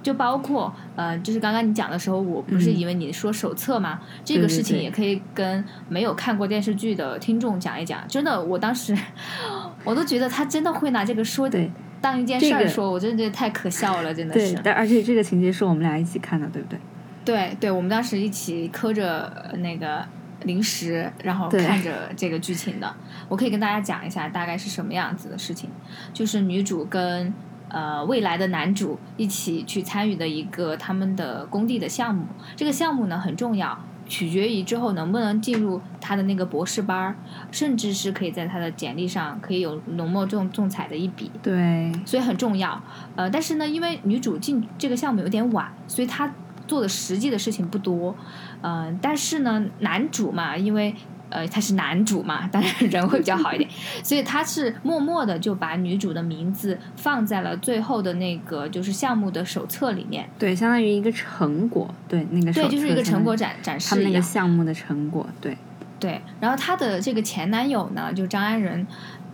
[0.01, 3.99] 就包括呃，就是刚刚你讲的时候，我不是嗯以为你说手册吗？
[4.23, 8.07] 这个事情也可以跟没有看过电视剧的听众讲一讲。
[8.07, 8.97] 真的，我当时
[9.83, 14.53] 我都觉得他真的会拿这个说对当一件事儿说，我真的觉得太可笑了，真的是，。
[14.53, 16.79] 对但而且这个情节是我们俩一起看的，对不对？
[17.25, 20.05] 对对，我们当时一起磕着呃那个
[20.43, 22.95] 零食，然后看着这个剧情的。
[23.27, 25.69] 我可以跟大家讲一下大概是什么样子的事情，
[26.13, 27.33] 就是女主跟
[27.69, 32.25] 呃未来的男主一起去参与的一个他们的工地的项目。
[32.55, 33.77] 这个项目呢很重要，
[34.07, 37.15] 取决于之后能不能进入他的那个博士班儿，
[37.51, 41.29] 甚至是可以在他的简历上可以有浓墨重重彩的一笔。
[41.43, 42.81] 对，所以很重要。
[43.15, 46.33] 呃，但是呢，因为女主进这个项目有点晚，所以她
[46.67, 48.15] 做的实际的事情不多。
[48.61, 50.95] 嗯、但是呢，男主嘛，因为
[51.29, 53.69] 呃他是男主嘛， 当然人会比较好一点，
[54.03, 60.29] 所以他是默默的就把女主的名字放在了最后的那个就是项目的手册里面。
[60.37, 64.21] 对，相当于一个成果，对那个对，就是一个成果展展他们那个。
[64.21, 65.57] 项目的成果，对，
[65.99, 68.85] 对，然后她的这个前男友呢，就张安仁，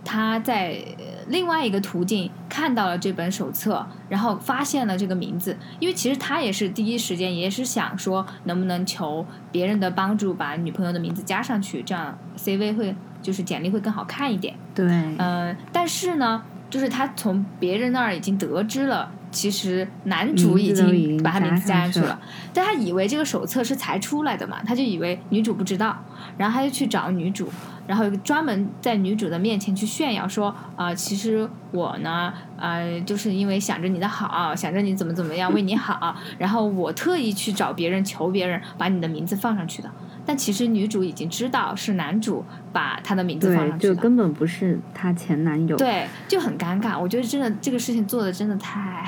[0.04, 14.54] 他在呃另外一个途径看到了这本手册，然后发现了这个名字，因为其实他也是第一时间也是想说，能不能求别人的帮助把女朋友的名字加上去，这样 CV 会就是简历会更好看一点。
[14.74, 14.86] 对，
[15.18, 22.20] 呃，但是呢，就是他从别人那儿已经得知了，其实男主已经经把他名字加上去了，
[22.52, 25.96] 但他以为这个手册是才出来的嘛，他就以为女主不知道，
[26.36, 27.48] 然后他就去找女主，
[27.86, 39.90] 然后专门在女主的面前去炫耀说，啊、其实我呢，呃，就是因为想着你的好，想着你怎么怎么样为你好， 然后我特意去找别人求别人把你的名字放上去的。
[40.26, 42.42] 但其实女主已经知道是男主
[42.72, 46.98] 把她的名字放，上去的，就根本不是她前男友，对，就很尴尬。
[46.98, 49.06] 我觉得真的这个事情做的真的太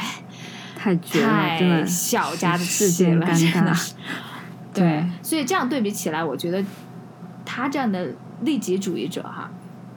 [0.77, 3.91] 太绝了，真太的小家子气了，尴尬
[4.75, 6.63] 对，所以这样对比起来，我觉得
[7.47, 8.11] 他这样的
[8.43, 9.51] 利己主义者哈，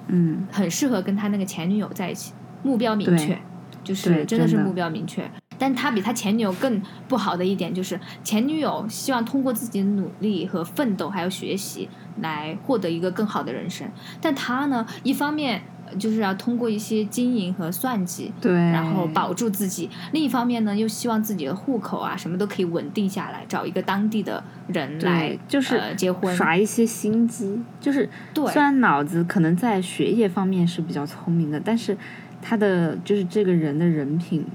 [0.08, 3.38] 嗯，很适合跟他那个前女友在一起，目标明确，
[3.84, 5.30] 就是真的是目标明确。
[5.58, 11.90] 但他比他前女友更不好的一点就是，前女友希望通过自己的努力和奋斗，还有学习，
[12.22, 13.86] 来获得一个更好的人生。
[14.22, 26.36] 但他呢，一方面呃就是要通过一些经营和算计，对，然后保住自己；另一方面呢，又希望自己的户口啊什么都可以稳定下来，找一个当地的人来，就是呃、结婚。
[26.36, 31.98] 耍一些心机，就是对虽然脑子可能在学业方面是比较聪明的，但是
[32.42, 34.46] 他的就是这个人的人品，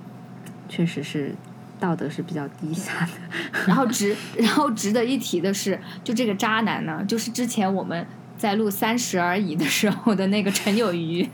[0.69, 1.35] 确实是
[1.79, 3.13] 道德是比较低下的。
[3.67, 8.07] 然后 值，然后值得一提的是，就这个渣男呢，就是之前我们
[8.45, 11.27] 在录《三十而已》的时候的那个陈有余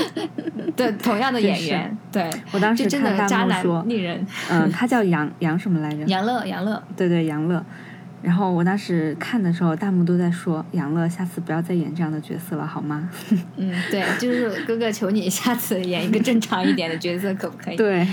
[0.74, 4.26] 对同样的演员，对，我当时就真的渣男令人。
[4.48, 6.02] 嗯、他叫杨杨什么来着？
[6.08, 7.62] 杨乐，杨乐，对对，杨乐。
[8.22, 13.10] 然后我当时看的时候，弹幕都在说杨乐，下次不要再演这样的角色了，好吗？
[13.58, 17.76] 嗯，对，就是哥哥，求你下次演一个正常一点的角色，可不可以？
[17.76, 18.08] 对，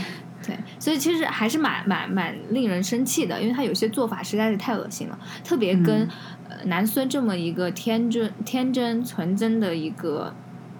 [0.46, 6.06] 对，所以其实还是蛮蛮蛮令人生气的，因为他有些做法实在是太恶心了，特别跟、
[6.66, 10.34] 南孙这么一个天真天真纯真的一个，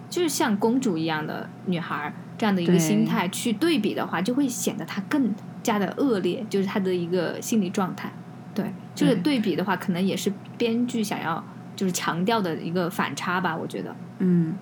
[0.08, 8.12] 就是像公主一样的女孩儿这样的一个心态去对比的话，就会显得她更加的恶劣，就是她的一个心理状态。
[8.54, 11.44] 对这个对比的话，可能也是编剧想要
[11.74, 13.94] 就是强调的一个反差吧，我觉得。
[14.18, 14.54] 嗯，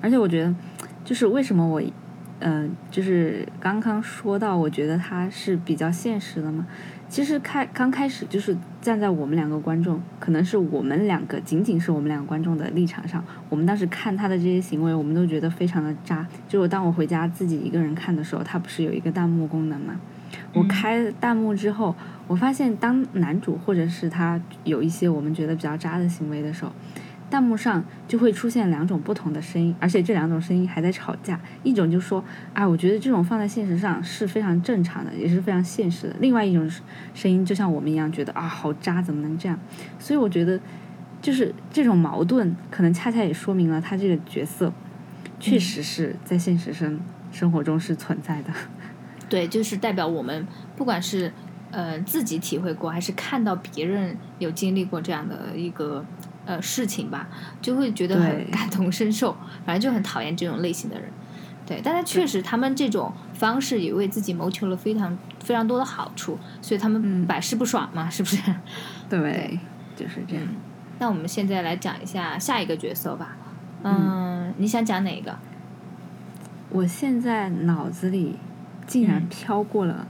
[0.00, 0.54] 而且我觉得，
[1.04, 1.80] 就是为什么我，
[2.40, 6.66] 呃，就是刚刚说到，我觉得她是比较现实的嘛。
[7.10, 16.24] 其实开刚开始就是站在我们两个观众，可能是我们两个仅仅是我们两个观众的立场上，我们当时看他的这些行为，我们都觉得非常的渣。
[16.48, 20.00] 就我当我回家自己一个人看的时候，他不是有一个弹幕功能吗？
[20.54, 21.96] 我嗯开弹幕之后，
[22.28, 26.70] 我发现当男主或者是他有一些我们觉得比较渣的行为的时候，
[27.30, 31.40] 弹幕上就会出现两种不同的声音，而且这两种声音还在吵架。
[31.62, 36.16] 一种就说，啊，我觉得这种放在现实上是非常正常的，也是非常现实的。
[36.20, 36.68] 另外一种
[37.14, 39.58] 声音就像我们一样，觉得啊，好渣，怎么能这样？
[39.98, 40.58] 所以我觉得，
[41.22, 44.72] 就是这种矛盾，可能恰恰也说明了他这个角色
[45.38, 46.98] 确实是在现实生
[47.30, 48.52] 生活中是存在的。
[49.30, 50.44] 对，就是代表我们
[50.76, 51.32] 不管是
[51.70, 56.04] 呃自己体会过，还是看到别人有经历过这样的一个
[56.50, 57.28] 呃事情吧，
[57.62, 61.08] 就会觉得很感同身受，反正就很讨厌这种类型的人。
[61.64, 68.38] 对，但是确实他们这种方式也为自己谋求了非常非常多的好处，所以他们嗯百试不爽嘛，是不是？
[69.08, 69.60] 对，
[69.94, 70.44] 就是这样。
[70.98, 73.36] 那我们现在来讲一下下一个角色吧。
[73.84, 75.38] 嗯，你想讲哪个？
[76.70, 78.36] 我现在脑子里
[78.86, 80.08] 竟然嗯飘过了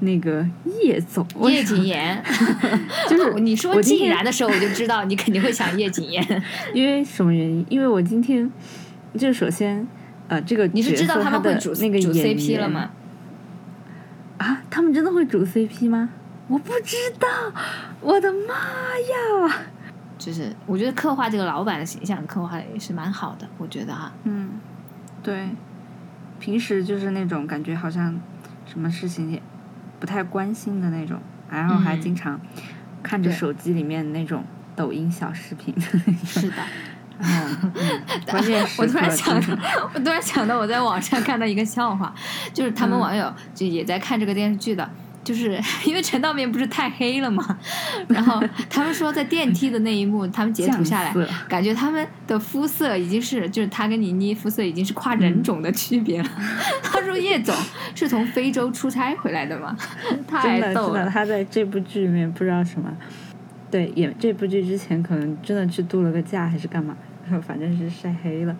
[0.00, 0.46] 那个
[0.82, 2.22] 叶总，为叶谨言，
[3.08, 6.42] 就是你说竟然的时候，我就知道你肯定会想叶谨言。
[6.74, 7.64] 因为什么原因？
[7.68, 8.50] 因为我今天
[9.16, 9.86] 就首先
[10.28, 12.90] 呃，这个你是知道他们会主那个主 CP 了吗？
[14.38, 16.08] 啊，他们真的会主 CP 吗？
[16.48, 17.28] 我不知道，
[18.00, 18.54] 我的妈
[19.48, 19.56] 呀！
[20.18, 24.50] 就是我觉得刻画这个老板的形象刻画是蛮好的，我觉得啊，嗯，
[25.22, 25.48] 对，
[26.38, 28.18] 平时就是那种感觉好像
[28.66, 29.40] 什么事情也
[30.00, 32.00] 不太关心的那种，然后还嗯。
[32.00, 32.40] 经常
[33.02, 34.42] 看着手机里面那种
[34.74, 35.74] 抖音小视频，
[36.24, 36.56] 是的。
[37.22, 39.54] 嗯，嗯关键是 我突然想到，
[39.94, 42.14] 我突然想到，我在网上看到一个笑话，
[42.54, 43.00] 就是他们嗯。
[43.00, 44.90] 网友就也在看这个电视剧的，
[45.30, 47.56] 就是 因为陈道明不是太黑了嘛，
[48.08, 51.14] 然后他们说在电梯的那一幕，他们截图下来，
[51.48, 56.28] 感觉他们的肤色已经是，就是他跟倪妮肤色已经是跨嗯人种的区别了。
[56.82, 57.54] 他说叶总
[57.94, 59.76] 是从非洲出差回来的嘛？
[60.26, 61.08] 太逗了。
[61.08, 62.92] 他在这部剧里面不知道什么，
[63.70, 66.96] 对演这部剧之前可能真的去度了个假还是干嘛，
[67.46, 68.56] 反正是晒黑了。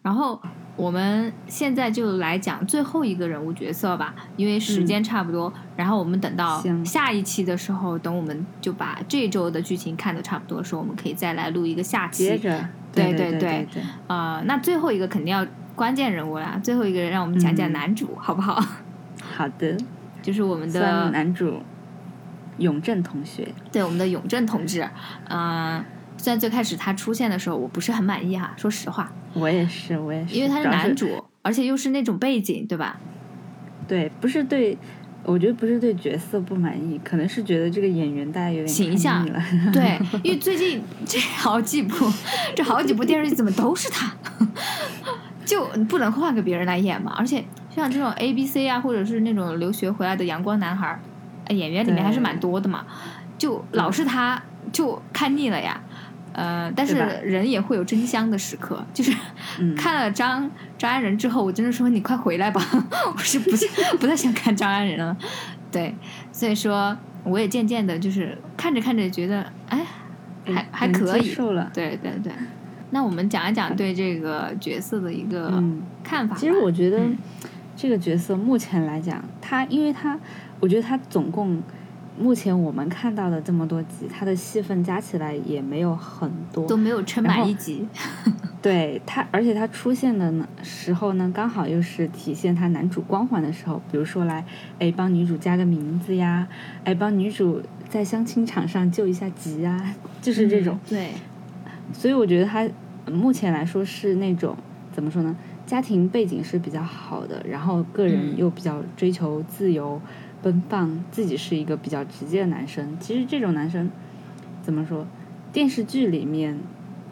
[0.00, 0.40] 然后
[0.76, 5.52] 我们现在就来讲最后一个人物角色吧，因为时间差不多。
[5.76, 12.24] 然后我们等到下一期的时候，等我们就把这周的剧情看的差不多的时候，我们可以再来录一个下期。
[12.24, 13.68] 接着，对对对对对。
[13.74, 17.72] 对，呃，那最后一个肯定要关键人物啦，最后一个人让我们讲讲嗯。
[17.72, 18.60] 男主、好不好？
[19.36, 19.76] 好的，
[20.22, 21.62] 就是我们的男主
[22.58, 24.88] 永正同学，对我们的永正同志，
[25.28, 25.84] 嗯、
[26.16, 32.98] 虽然最开始他出现的时候我不是很满意哈，说实话，我也是，我也是，因为他是男主，而且又是那种背景，对吧？
[33.86, 34.76] 对，不是对，
[35.24, 39.42] 我觉得不是对角色不满意，可能是觉得这个演员大家有点形象了。
[39.72, 42.10] 对， 因为最近这好几部，
[42.54, 44.12] 这好几部电视剧怎么都是他，
[45.44, 47.14] 就不能换个别人来演嘛？
[47.18, 47.44] 而且
[47.74, 50.98] 像这种 A B C 啊，或者是那种留学回来的阳光男孩
[51.50, 52.86] 演员里面还是蛮多的嘛，
[53.36, 54.42] 就老是他，
[54.72, 55.82] 就看腻了呀。
[56.34, 59.10] 呃，但是人也会有真香的时刻，就是
[59.60, 62.60] 嗯看了张张安仁之后，我真的说你快回来吧，
[63.14, 63.50] 我是不
[63.98, 65.16] 不太想看张安仁了。
[65.70, 65.94] 对，
[66.32, 69.86] 所以说我也渐渐的就是看着看着觉得，哎，
[70.46, 71.34] 还还可以。
[71.72, 72.32] 对对对，
[72.90, 76.40] 那我们讲一讲对这个角色的一个嗯，看法吧。
[76.40, 77.16] 其实我觉得嗯
[77.76, 80.18] 这个角色目前来讲，他因为他，
[80.60, 81.60] 我觉得他总共
[82.18, 86.66] 目前我们看到的这么多集，他的戏份加起来也没有很多。
[86.66, 87.86] 都没有撑满一集。
[88.62, 94.44] 对他，而且他出现的呢时候呢，刚好又是体现他男主光环的时候，比如说来，
[94.78, 96.48] 哎，帮女主加个名字呀，
[96.84, 100.78] 哎，帮女主在相亲场上救一下急呀，就是这种。
[100.84, 101.08] 嗯对，
[101.92, 102.60] 所以我觉得他
[103.04, 104.56] 呃目前来说是那种
[104.92, 105.36] 怎么说呢？
[105.66, 110.00] 家庭背景是比较好的，然后个人嗯又比较追求自由、
[110.44, 112.98] 奔放，自己是一个比较直接的男生。
[113.00, 113.90] 其实这种男生
[114.62, 115.06] 怎么说？
[115.54, 116.58] 电视剧里面，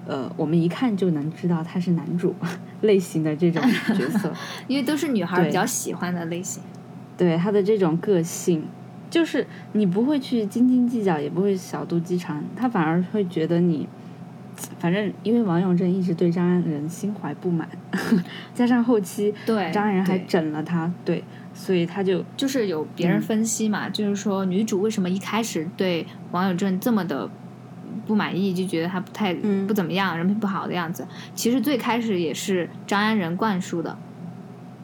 [0.07, 2.35] 呃，我们一看就能知道他是男主
[2.83, 3.63] 类型的这种
[3.97, 4.31] 角色。
[4.69, 6.63] 因为都是女孩比较喜欢的类型。
[7.17, 8.65] 对他的这种个性，
[9.09, 13.89] 就是你不会去斤斤计较，也不会小肚鸡肠，他反而会觉得你，
[14.79, 17.69] 反正因为王永正一直对张安仁心怀不满，
[18.55, 21.23] 加上后期对，张安仁还整了他，对，
[21.55, 27.29] 所以他就就是有别人嗯分析嘛，就是说女主为什么一开始对王友正这么的
[28.07, 29.67] 不满意，就觉得他不太、嗯。
[29.67, 31.07] 不怎么样，人品不好的样子。
[31.35, 33.97] 其实最开始也是张安仁灌输的。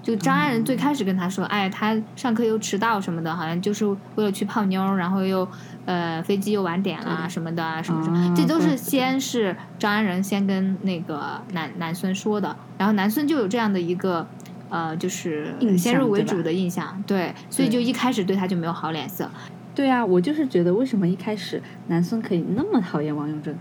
[0.00, 5.46] 就张安仁最开始跟他说，哎，他上课又迟到什么的，好像就是为了去泡妞，然后又
[5.84, 7.28] 呃飞机又晚点啦对。
[7.28, 14.26] 什么的啊什么什么，啊这都是先是张安仁先跟那个男男孙说的，然后男孙就有这样的一个
[14.70, 19.30] 呃，就是印先入为主的印象，对，所以就一开始对他就没有好脸色。
[19.74, 23.56] 对啊，我就是觉得为什么一开始南孙可以那么讨厌王永贞，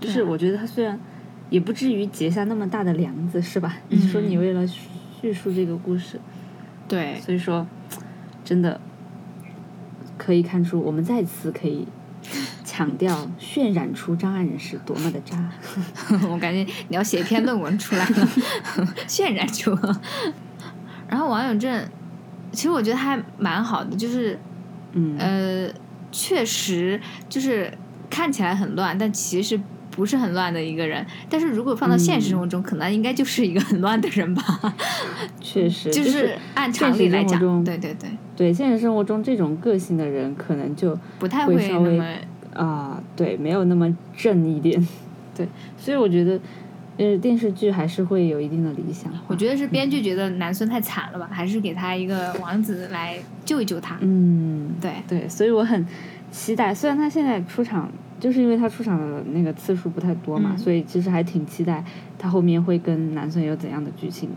[0.00, 0.98] 就是我觉得他虽然
[1.50, 3.76] 也不至于结下那么大的梁子，是吧？
[3.90, 6.18] 你说你嗯为了叙述这个故事，
[6.88, 7.66] 对，所以说，
[8.44, 8.80] 真的
[10.16, 11.86] 可以看出，我们再次可以
[12.64, 15.50] 强调、渲染出张爱仁是多么的渣。
[16.30, 18.28] 我感觉你要写一篇论文出来了，
[19.06, 19.76] 渲染出。
[21.08, 21.84] 然后王永正，
[22.52, 24.38] 其实我觉得还蛮好的，就是
[24.92, 25.72] 嗯，呃，
[26.10, 27.72] 确实就是
[28.10, 29.58] 看起来很乱，但其实
[29.90, 31.04] 不是很乱的一个人。
[31.28, 34.74] 但是如果放到现实生活中，可能应该就是一个很乱的人吧。
[35.40, 42.08] 确实，就就是按常理来讲，对对对，对现实生活中这种个性的人，可能就不太会稍微会那么
[42.54, 44.86] 啊、对，没有那么正一点。
[45.34, 46.40] 对，所以我觉得，
[46.98, 49.10] 呃，电视剧还是会有一定的理想。
[49.28, 53.96] 我觉得是编剧觉得南孙太惨了吧，还是给他一个王子来救一救他。
[54.00, 55.86] 嗯，对，对，所以我很
[56.30, 56.74] 期待。
[56.74, 57.88] 虽然他现在出场，
[58.18, 61.84] 就是因为他出场的那个次数不太多嘛，嗯所以其实还挺期待
[62.18, 64.28] 他后面会跟南孙有怎样的剧情。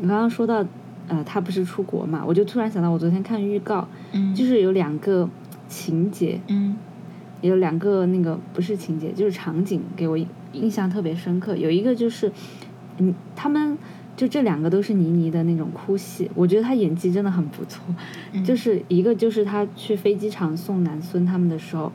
[0.00, 0.64] 你刚刚说到，
[1.08, 5.28] 呃，他不是出国嘛，我就突然想到，我昨天看预告，嗯就是有两个
[5.68, 6.76] 情节，嗯
[7.40, 10.18] 有两个那个不是情节，就是场景给我
[10.52, 11.56] 印象特别深刻。
[11.56, 12.30] 有一个就是，
[12.98, 13.76] 嗯，他们
[14.16, 17.82] 就这两个都是倪妮的那种哭戏，我觉得她演技真的很不错。
[18.32, 21.90] 嗯就是一个就是她去飞机场送南孙他们的时候，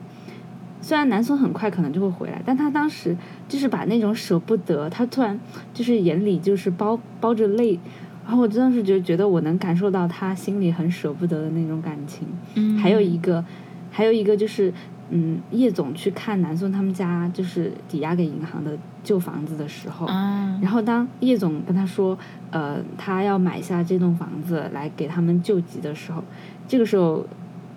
[0.80, 3.16] 虽然南孙很快可能就会回来，但她当时
[3.48, 5.38] 就是把那种舍不得，她突然
[5.72, 7.78] 就是眼里就是包包着泪，
[8.24, 12.26] 然后我真的是就觉得我能感受到他心里很舍不得的那种感情。
[12.54, 13.44] 嗯还有一个，
[13.92, 14.72] 还有一个就是，
[15.10, 22.18] 嗯，叶总去看南宋他们家就是抵押给银行的旧房子的时候，啊，然后当叶总跟他说，
[22.50, 26.22] 呃，他要买下这栋房子来给他们救急的时候，
[26.66, 27.24] 这个时候，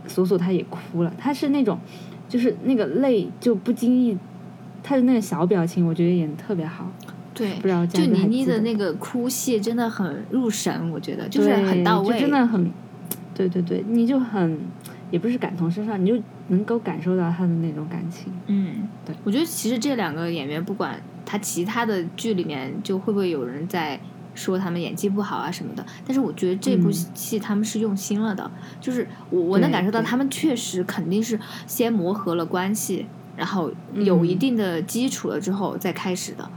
[0.07, 1.77] 索索他也哭了，他是那种，
[2.27, 4.17] 就是那个泪就不经意，
[4.81, 6.91] 他的那个小表情，我觉得演的特别好，
[7.35, 12.71] 对不，知道就倪妮的那个哭戏真的很入神，我觉得就是很到位，真的很，
[13.35, 14.59] 对对对，你就很，
[15.11, 16.19] 也不是感同身受，你就
[16.49, 18.31] 能够感受到他的那种感情。
[18.47, 23.99] 嗯，对，我觉得其实这两个演员，不管他其他的剧里面，就会不会有人在
[24.35, 26.93] 说他们演技不好啊什么的，但是我觉得这部嗯。
[26.93, 33.05] 戏他们是用心了的，就是我我能感受到他们确实肯定是先磨合了关系。
[33.37, 36.51] 然后有一嗯定的基础了之后再开始的，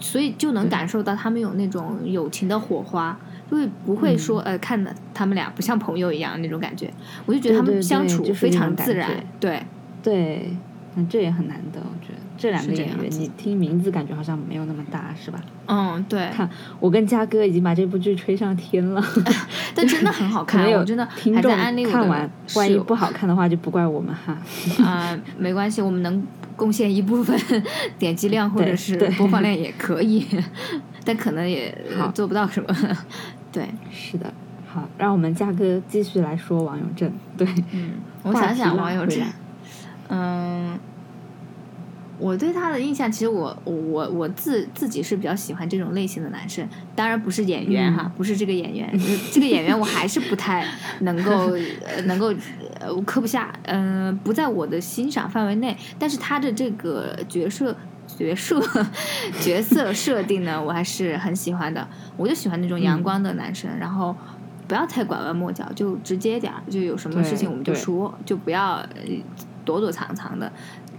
[0.00, 3.16] 所以就能感受到他们有那种友情的火花，
[3.50, 4.44] 就会不会说、嗯。
[4.52, 6.90] 呃看的他们俩不像朋友一样那种感觉，
[7.26, 9.62] 我就觉得他们相处非常自然觉，对，
[10.02, 10.56] 对，
[10.94, 12.18] 那这也很难得，我觉得。
[12.36, 15.40] 这两个演员，你听名字感觉好像没有那么大，是吧？
[15.66, 16.48] 嗯，对，看
[16.80, 19.00] 我跟嘉哥已经把这部剧吹上天了，
[19.72, 24.36] 但真的很好看， 我真的还听众在安利我看完，万一不好看的话就不怪我们哈。
[24.84, 26.26] 啊、 没关系，我们能
[26.56, 27.38] 贡献一部分
[28.00, 30.26] 点击量或者是播放量也可以，
[31.04, 31.76] 但可能也
[32.14, 32.68] 做不到什么。
[33.52, 34.32] 对，是的，
[34.66, 37.12] 好，让我们嘉哥继续来说王永正。
[37.36, 37.92] 对，嗯，
[38.22, 39.22] 我想想王永正，
[40.08, 40.76] 嗯，
[42.18, 48.98] 我对他的印象，其实我我我自自己是比较喜欢这种类型的男生，当然不是演员哈，嗯不是这个演员，呃
[49.30, 50.66] 这个演员我还是不太
[51.00, 51.52] 能够
[51.86, 52.34] 呃能够
[52.80, 57.76] 呃我磕不下，嗯、不在我的欣赏范围内，但是他的这个角色。
[58.16, 58.60] 角色
[59.40, 61.86] 角色设定呢，我还是很喜欢的。
[62.16, 64.14] 我就喜欢那种阳光的男生，然后
[64.68, 68.88] 不要太拐弯抹角，就直接点儿，就有什么事情我们就说，就不要呃
[69.64, 70.50] 躲躲藏藏的。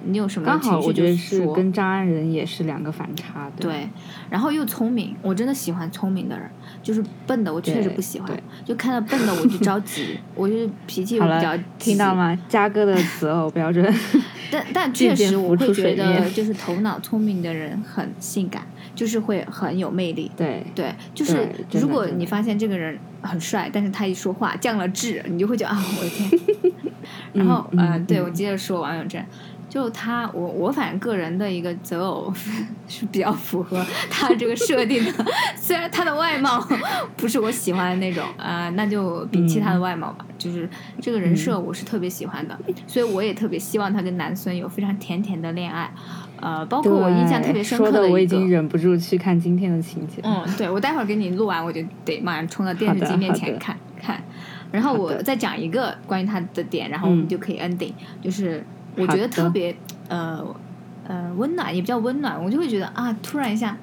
[0.05, 1.53] 你有什么刚好我觉得是说。
[1.53, 3.49] 跟张安仁也是两个反差。
[3.57, 3.89] 对，对，
[4.29, 6.49] 然后又聪明，我真的喜欢聪明的人，
[6.83, 8.31] 就是笨的我确实不喜欢，
[8.63, 12.13] 就看到笨的我就着急，我就是脾气 比较了，听到？
[12.15, 12.37] 吗？
[12.47, 13.85] 嘉哥的 择偶标准。
[14.51, 18.61] 但但确实我会觉得，就是头脑聪明的人很性感，
[18.93, 20.31] 就是会很有魅力。
[20.37, 26.29] 对，对，就是如果你发现这个人很帅，但是他一说话降了智，你就会觉得啊，我的天。
[27.33, 29.21] 然后嗯呃，嗯嗯对我接着说王永正，
[29.75, 32.33] 就他，我我反正个人的一个择偶
[32.87, 35.25] 是比较符合他这个设定的，
[35.57, 36.65] 虽然他的外貌
[37.17, 40.25] 不是我喜欢的那种，啊、那就摒弃他的外貌吧。
[40.37, 40.69] 就是
[41.01, 42.57] 这个人设我是特别喜欢的，
[42.87, 45.91] 所以我也特别希望他跟南孙有非常甜甜的恋爱。
[46.39, 50.21] 呃，包括我印象特别深刻说的，我已，经忍不住去看今天的情节。
[50.23, 54.23] 嗯，对，我待会儿给你录完，我就得马上冲到电视机面前看看。
[54.71, 58.65] 然后我再讲一个关于他的点，然后我们嗯就可以 ending，、就是
[58.97, 59.75] 我觉得特别
[60.07, 60.43] 呃
[61.07, 63.77] 呃温暖，也比较温暖，我就会觉得啊，突然一下。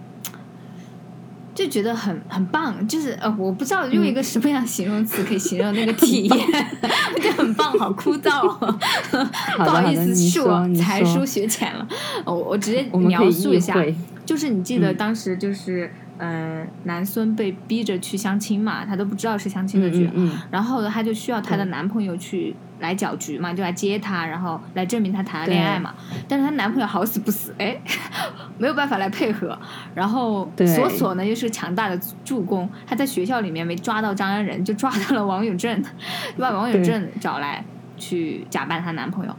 [1.54, 6.46] 就觉得很很棒，就是呃，我不知道用一个什么样的形容词可以形容那个体验
[7.14, 8.78] 我觉得很棒，好枯燥、哦，
[9.58, 11.86] 不好意思，是我说才疏学浅了，
[12.24, 13.76] 我我直接描述一下。
[14.24, 14.96] 就是你记得嗯。
[14.96, 15.92] 当时就是，
[16.22, 25.92] 呃，男孙被逼着去相亲嘛，他都不知道是相亲的局，嗯嗯，然后她就需要她的男朋友去来搅局嘛，就来接她，然后来证明她谈了恋爱嘛。
[26.28, 27.76] 但是她男朋友好死不死，哎，
[28.56, 29.58] 没有办法来配合。
[29.96, 37.64] 然后对索索呢又是强大的助攻，他在学校里面没抓到张安仁，就抓到了王永正，就把王永正找来
[37.96, 39.34] 去假扮她男朋友。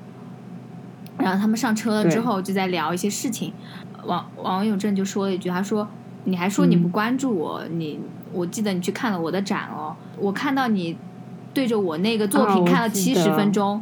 [1.18, 3.54] 然后他们上车了之后，就在聊一些事情。
[4.06, 5.88] 王王永正就说了一句：“他说
[6.26, 6.92] 你还说你不嗯。
[6.92, 8.00] 关注我，你
[8.32, 10.96] 我记得你去看了我的展哦，我看到你
[11.54, 13.82] 对着我那个作品看了记七十分钟。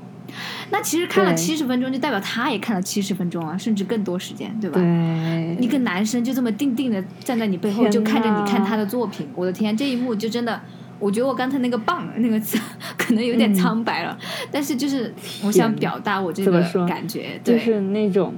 [0.70, 1.36] 那其实看了对。
[1.36, 4.80] 七十分钟，就代表他也看了七十分钟啊，甚至更多时间，对吧？
[4.80, 10.62] 对，一个男生就这么定定的站在你背后，就看着你看他的作品，我的天，这一幕就真的，
[11.00, 12.58] 我觉得我刚才那个“棒”那个词
[12.98, 13.54] 可能有点嗯。
[13.54, 14.18] 苍白了，
[14.50, 15.14] 但是就是
[15.44, 18.34] 我想表达我这个感觉，对，就是那种，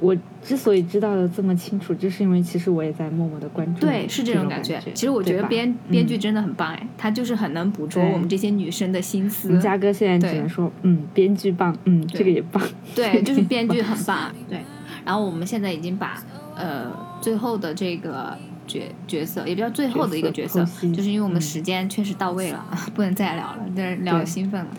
[0.00, 3.82] 我之所以知道的这么清楚，就是因为其实我也在默默的关注。
[3.82, 4.80] 对，是这种种感觉。
[4.80, 4.90] 觉。
[4.92, 9.60] 其实我觉得编编剧嗯真的很棒哎，他就是很能捕捉我们这些女生的心思们。
[9.60, 12.62] 嘉哥现在只能说，嗯，编剧棒，嗯，这个也棒。
[12.94, 14.34] 对，就是编剧很 棒。
[14.48, 14.60] 对，
[15.04, 16.22] 然后我们现在已经把
[16.56, 16.90] 呃
[17.20, 18.36] 最后的这个
[18.70, 20.64] 角角色，也比较最后的一个角色，
[20.94, 22.64] 就是因为我们嗯时间确实到位了，
[22.94, 24.70] 不能再聊了，但是聊得兴奋了，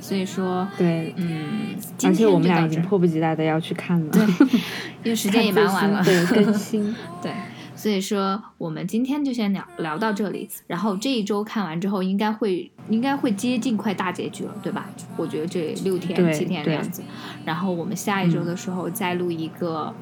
[0.00, 4.12] 所以说，对，嗯，今而且天我们俩已经迫不及待的要去看了，
[5.04, 6.94] 因为时间也蛮晚了，更 新。
[7.22, 7.32] 对，
[7.74, 14.88] 所以说我们今天就先聊聊到这里，然后这一周看完之后，应该会应该会接近快大结局了，对吧？
[15.16, 17.02] 我觉得这六天七天的样子，
[17.44, 19.92] 然后我们下一周的时候再录一个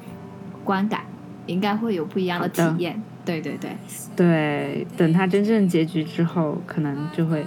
[0.63, 1.01] 观感，
[1.45, 3.01] 应该会有不一样的体验。
[3.25, 3.75] 对对对，
[4.15, 7.45] 对，等它真正结局之后，可能就会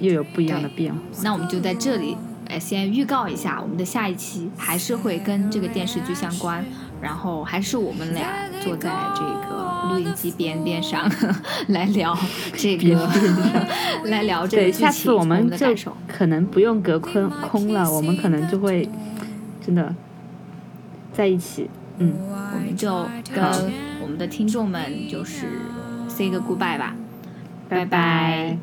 [0.00, 1.00] 又有不一样的变化。
[1.22, 2.16] 那我们就在这里，
[2.48, 6.64] 呃，先预告一下，我们的下一期还是会跟这个电视剧相关，
[7.02, 11.10] 然后还是我们俩坐在这个录音机边边上
[11.68, 12.16] 来聊
[12.56, 13.08] 这个，
[14.04, 15.74] 来聊这个对，剧情，下次我我们就。
[16.08, 18.88] 可能不用隔空空了，我们可能就会
[19.64, 19.94] 真的
[21.12, 21.68] 在一起。
[21.98, 23.70] 嗯，我们就跟我
[24.08, 25.46] 我们的听众们就是
[26.08, 26.96] say 个 goodbye 吧，
[27.68, 28.56] 拜拜。